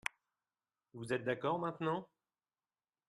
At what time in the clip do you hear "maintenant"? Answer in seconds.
1.59-2.09